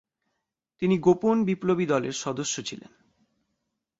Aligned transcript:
তিনি 0.81 0.95
গোপন 0.97 1.37
বিপ্লবী 1.45 1.85
দলের 1.85 2.15
সদস্য 2.17 2.55
ছিলেন। 2.61 2.91